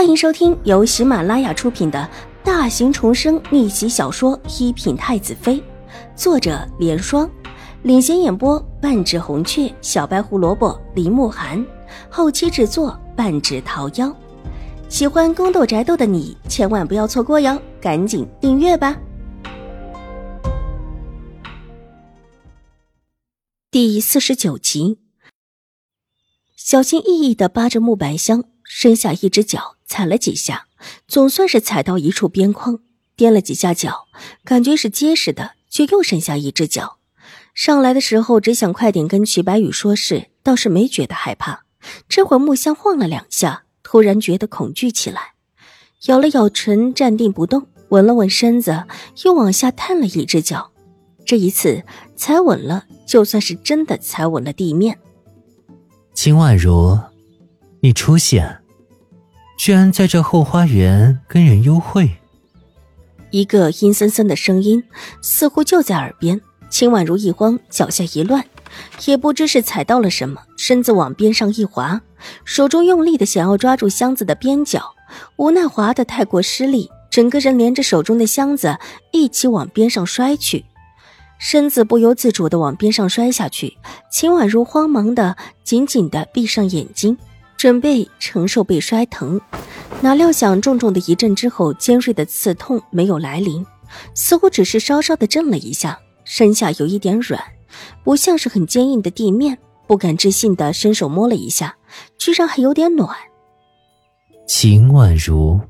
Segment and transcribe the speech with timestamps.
[0.00, 2.08] 欢迎收听由喜马拉雅出品的
[2.42, 5.56] 大型重生逆袭小说《一品太子妃》，
[6.16, 7.30] 作者：莲霜，
[7.82, 11.62] 领衔演播：半指红雀、小白胡萝卜、林慕寒，
[12.08, 14.10] 后期制作：半指桃夭。
[14.88, 18.98] 喜欢宫斗宅斗的你千万不要错过哟，赶紧订阅吧！
[23.70, 24.98] 第四十九集，
[26.56, 28.44] 小心翼翼的扒着木板箱。
[28.72, 30.66] 伸下一只脚，踩了几下，
[31.08, 32.78] 总算是踩到一处边框，
[33.16, 34.06] 踮了几下脚，
[34.44, 36.98] 感觉是结实的，却又伸下一只脚。
[37.54, 41.64] 上来的时候只想快点跟曲白羽说事，倒是没觉得害怕。
[42.08, 45.34] 这会木箱晃了两下，突然觉得恐惧起来，
[46.06, 48.84] 咬了咬唇，站定不动，稳了稳身子，
[49.24, 50.70] 又往下探了一只脚。
[51.26, 51.82] 这一次
[52.14, 55.00] 踩稳了，就算是真的踩稳了地面。
[56.14, 56.96] 秦婉如，
[57.80, 58.59] 你出现。
[59.60, 62.10] 居然在这后花园跟人幽会。
[63.30, 64.82] 一个阴森森的声音
[65.20, 66.40] 似乎就在耳边。
[66.70, 68.42] 秦婉如一慌，脚下一乱，
[69.04, 72.00] 也不知是踩到了什么，身子往边上一滑，
[72.46, 74.94] 手中用力的想要抓住箱子的边角，
[75.36, 78.78] 无奈滑的太过失力，整个人连着手中的箱子
[79.12, 80.64] 一起往边上摔去，
[81.38, 83.76] 身子不由自主的往边上摔下去。
[84.10, 87.18] 秦婉如慌忙的紧紧的闭上眼睛。
[87.60, 89.38] 准备承受被摔疼，
[90.00, 93.66] 哪料想重重的一震之后，尖锐的刺痛没有来临，
[94.14, 97.38] 似乎只是稍稍的震了一下，身下有一点软，
[98.02, 99.58] 不像是很坚硬的地面。
[99.86, 101.76] 不敢置信的伸手摸了一下，
[102.16, 103.14] 居然还有点暖。
[104.48, 105.60] 秦婉如，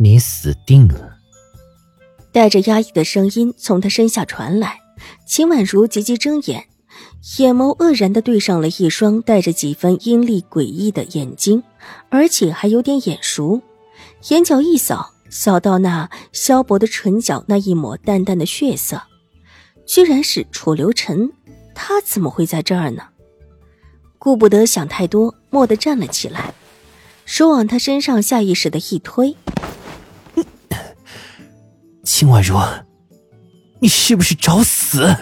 [0.00, 1.18] 你死定了！
[2.32, 4.80] 带着压抑的声音从他身下传来。
[5.24, 6.66] 秦婉如急急睁眼。
[7.38, 11.62] 眼眸愕然的对上了一双带着几分阴厉诡异的眼睛，
[12.10, 13.62] 而且还有点眼熟。
[14.28, 19.00] 眼角一扫，扫到那萧薄的唇角那一抹淡淡的血色，
[19.86, 21.32] 居然是楚留臣。
[21.74, 23.02] 他怎么会在这儿呢？
[24.18, 26.52] 顾不得想太多，蓦地站了起来，
[27.24, 29.34] 手往他身上下意识的一推
[32.04, 32.56] ：“秦婉如，
[33.80, 35.16] 你是不是找死？”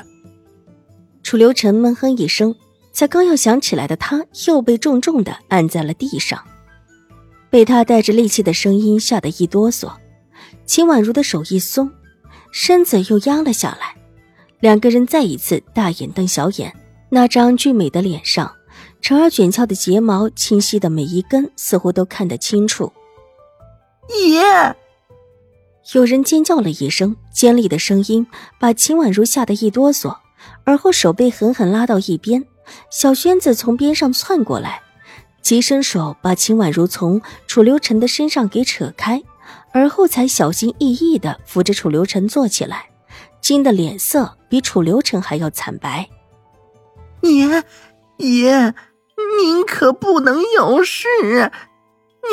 [1.32, 2.54] 楚留臣闷哼一声，
[2.92, 6.38] 才刚要想起来的他，又被重重的按在了地上，
[7.48, 9.90] 被他带着戾气的声音吓得一哆嗦。
[10.66, 11.90] 秦婉如的手一松，
[12.52, 13.96] 身子又压了下来，
[14.60, 16.70] 两个人再一次大眼瞪小眼。
[17.08, 18.54] 那张俊美的脸上，
[19.00, 22.92] 长而卷翘的睫毛，清晰的每一根，似乎都看得清楚。
[24.30, 24.76] 爷！
[25.94, 28.26] 有人尖叫了一声，尖利的声音
[28.60, 30.18] 把秦婉如吓得一哆嗦。
[30.64, 32.44] 而后手被狠狠拉到一边，
[32.90, 34.82] 小轩子从边上窜过来，
[35.42, 39.22] 急伸手把秦婉如从楚留臣的身上给扯开，
[39.72, 42.90] 而后才小心翼翼的扶着楚留臣坐起来，
[43.40, 46.08] 惊的脸色比楚留臣还要惨白。
[47.22, 47.64] 爷，
[48.18, 48.74] 爷，
[49.40, 51.08] 您可不能有事，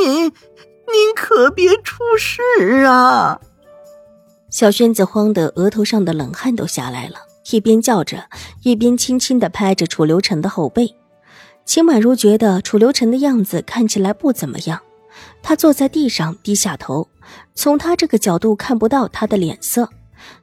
[0.03, 2.41] 您，您可别出事
[2.85, 3.39] 啊！
[4.49, 7.28] 小轩子慌得额头上的冷汗都下来了。
[7.51, 8.29] 一边叫着，
[8.63, 10.95] 一边轻轻的拍着楚留臣的后背。
[11.65, 14.81] 秦婉如觉得楚留臣的样子看起来不怎么样，
[15.43, 17.07] 他坐在地上低下头，
[17.53, 19.89] 从他这个角度看不到他的脸色，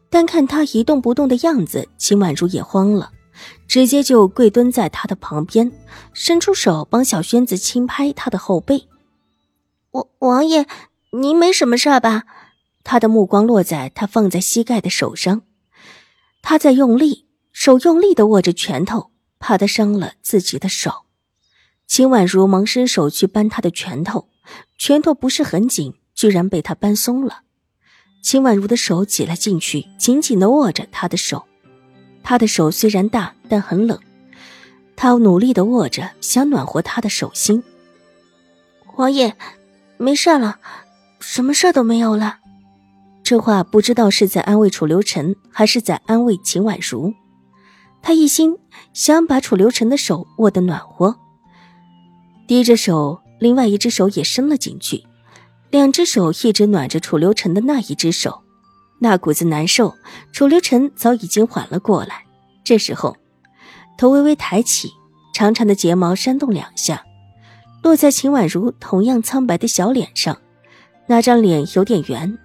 [0.09, 3.11] 但看他一动不动的样子，秦婉如也慌了，
[3.67, 5.73] 直接就跪蹲在他的旁边，
[6.12, 8.87] 伸出手帮小轩子轻拍他的后背。
[9.91, 10.67] 王王爷，
[11.12, 12.25] 您没什么事吧？
[12.84, 15.43] 他的目光落在他放在膝盖的手上。
[16.49, 21.05] 他在用力，手用力的握着拳头，怕他伤了自己的手。
[21.89, 24.29] 秦婉如忙伸手去扳他的拳头，
[24.79, 27.41] 拳头不是很紧，居然被他扳松了。
[28.23, 31.47] 秦婉如的手挤了进去，紧紧的握着他的手。
[32.23, 33.99] 他的手虽然大，但很冷。
[34.95, 37.61] 他努力的握着，想暖和他的手心。
[38.94, 39.35] 王爷，
[39.97, 40.61] 没事了，
[41.19, 42.38] 什么事都没有了。
[43.26, 47.12] 这话不知道是在安慰楚留臣，还是在安慰秦婉如。
[48.00, 48.56] 他一心
[48.93, 51.17] 想把楚留臣的手握得暖和，
[52.46, 55.02] 低着手，另外一只手也伸了进去，
[55.73, 58.43] 两只手一直暖着楚留臣的那一只手。
[59.00, 59.96] 那股子难受，
[60.32, 62.22] 楚留臣早已经缓了过来。
[62.62, 63.17] 这时候，
[63.99, 64.93] 头微微抬起，
[65.34, 67.02] 长长的睫毛扇动两下，
[67.82, 70.38] 落在秦婉如同样苍白的小脸上。
[71.08, 72.38] 那张脸有点圆。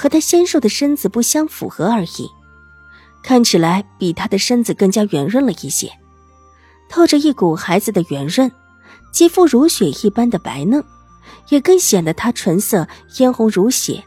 [0.00, 2.30] 和他纤瘦的身子不相符合而已，
[3.22, 5.92] 看起来比他的身子更加圆润了一些，
[6.88, 8.50] 透着一股孩子的圆润，
[9.12, 10.82] 肌肤如雪一般的白嫩，
[11.50, 14.02] 也更显得她唇色嫣红如血，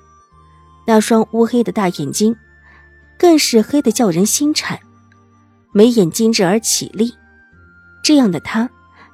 [0.88, 2.36] 那双乌黑的大眼睛，
[3.20, 4.80] 更是黑的叫人心颤，
[5.74, 7.14] 眉眼精致而绮丽，
[8.04, 8.68] 这样的她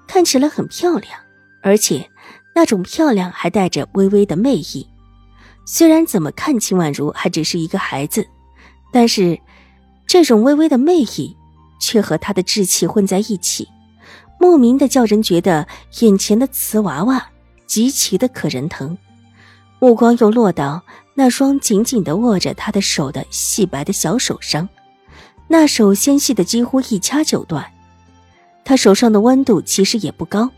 [0.08, 1.20] 看起来很漂亮，
[1.62, 2.10] 而且
[2.56, 4.88] 那种漂亮还带着微微的媚意。
[5.71, 8.27] 虽然怎么看秦婉如还只是一个孩子，
[8.92, 9.39] 但是
[10.07, 11.38] 这种微微的媚意，
[11.80, 13.69] 却和她的稚气混在一起，
[14.39, 15.68] 莫名的叫人觉得
[16.00, 17.24] 眼前的瓷娃娃。
[17.68, 18.98] 极其的可人疼，
[19.77, 20.81] 目光又落到
[21.13, 24.68] 那双紧紧的握着他的手的细白的小手上，
[25.48, 27.63] 那手纤细的几乎一掐就断。
[28.66, 30.50] 他手上的温度其实也不高，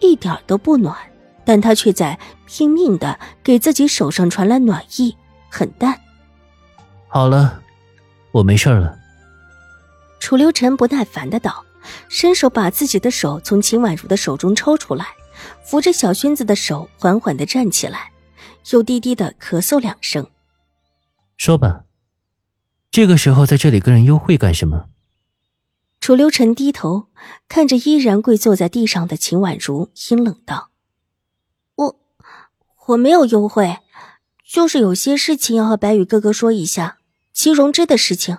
[0.00, 0.96] 一点都不暖，
[1.44, 5.16] 但他却在拼命的给自己手上传来暖意，
[5.48, 6.00] 很淡。
[7.08, 7.62] 好了，
[8.32, 8.98] 我没事了。
[10.20, 11.64] 楚留臣不耐烦的道，
[12.08, 15.06] 伸手把自己的手从秦婉如的手中抽出来。
[15.64, 18.12] 扶着小轩子的手，缓缓的站起来，
[18.72, 20.26] 又低低的咳嗽两声。
[21.38, 21.84] 说吧，
[22.90, 24.86] 这个时候在这里跟人幽会干什么？
[26.00, 27.06] 楚留臣低头
[27.48, 30.69] 看着依然跪坐在地上的秦婉如，阴冷道：“我
[32.90, 33.78] 我没有优惠，
[34.44, 36.98] 就是有些事情要和白羽哥哥说一下
[37.32, 38.38] 齐荣之的事情。”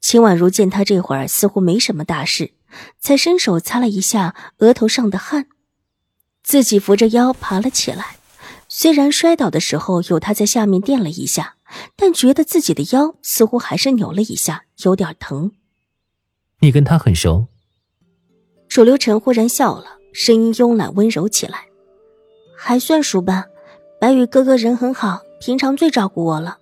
[0.00, 2.52] 秦婉如见他这会儿似乎没什么大事，
[2.98, 5.46] 才伸手擦了一下额头上的汗。
[6.42, 8.16] 自己扶着腰爬了起来，
[8.66, 11.56] 虽然摔倒的时候有他在下面垫了一下，
[11.96, 15.52] 但觉得自己的腰似乎还是扭了一下，有点疼。
[16.60, 17.46] 你跟他很熟？
[18.68, 21.66] 楚留臣忽然笑了，声音慵懒温柔起来
[22.56, 23.44] ：“还算熟吧，
[24.00, 26.56] 白羽哥哥人很好，平常最照顾我了。”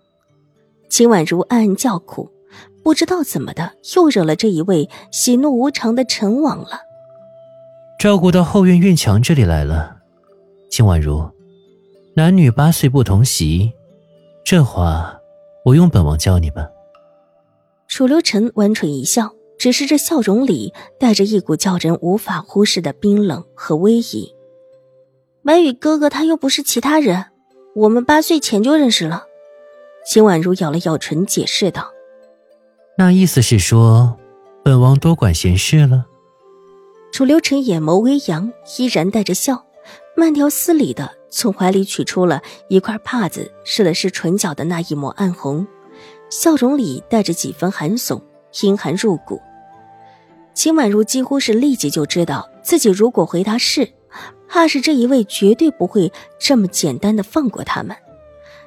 [0.91, 2.31] 秦婉如暗暗叫苦，
[2.83, 6.81] 不知道怎么的又惹了这一位喜怒无常的陈王了。
[8.01, 9.97] 照顾到后院院墙这里来了，
[10.71, 11.31] 秦婉如，
[12.15, 13.73] 男女八岁不同席，
[14.45, 15.21] 这话
[15.65, 16.69] 我用本王教你吧。
[17.87, 24.35] 楚留臣弯唇一笑，只是这笑容里带着一股叫人无法忽视的冰冷和威仪。
[25.49, 27.25] 白羽哥哥他又不是其他人，
[27.75, 29.25] 我们八岁前就认识了。
[30.07, 31.91] 秦婉如咬了咬唇，解释道
[32.99, 34.19] ：“那意思是说，
[34.63, 36.05] 本王多管闲事了。”
[37.11, 39.65] 楚留臣眼眸微扬，依然带着笑，
[40.15, 45.67] 慢条斯理的从怀里取出了一块帕子，试了试唇角的那一抹暗红，
[46.29, 48.21] 笑容里带着几分寒悚，
[48.61, 49.41] 阴寒入骨。
[50.53, 53.89] 秦婉如几乎是立即就知道，自己如果回答是，
[54.49, 57.97] 怕是这一位绝对不会这么简单的放过他们。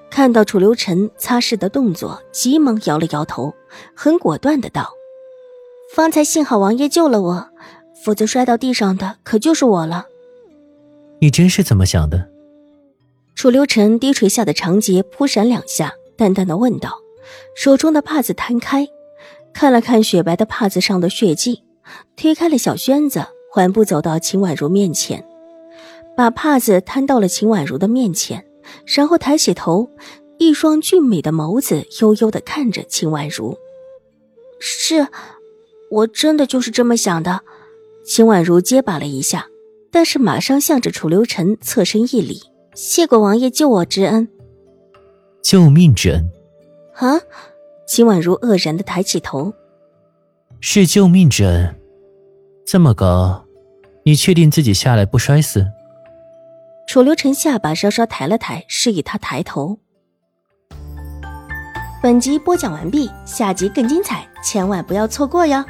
[0.10, 3.54] 看到楚留臣擦拭的动作，急忙摇了摇头，
[3.96, 4.92] 很果断的道
[5.94, 7.50] ：“方才幸好王爷救了我。”
[8.04, 10.08] 否则摔到地上的可就是我了。
[11.20, 12.28] 你真是怎么想的？
[13.36, 16.98] 楚留臣低垂下的长睫扑闪两下，淡淡的问道，
[17.56, 18.88] 手中的帕子摊开，
[19.54, 21.62] 看了看雪白的帕子上的血迹，
[22.16, 23.24] 推开了小轩子，
[23.54, 25.24] 缓步走到秦婉如面前，
[26.16, 28.46] 把帕子摊到了秦婉如的面前，
[28.86, 29.90] 然后抬起头，
[30.38, 33.58] 一双俊美的眸子悠悠的看着秦婉如。
[34.60, 35.08] 是，
[35.90, 37.42] 我真的就是这么想的。
[38.06, 39.48] 秦婉如结巴了一下，
[39.92, 42.42] 但是马上向着楚留臣侧身一礼
[42.76, 44.28] ：“谢过王爷救我之恩。”
[45.42, 46.30] 救命之恩？
[46.96, 47.20] 啊！
[47.88, 49.54] 秦婉如愕然的抬起头
[50.62, 51.76] ：“是救命之恩？
[52.66, 53.44] 这么高，
[54.04, 55.66] 你确定自己下来不摔死？”
[56.92, 59.80] 楚留臣下巴稍稍抬了抬，示意他抬头。
[62.04, 65.64] 本集播讲完毕，下集更精彩，千万不要错过哟！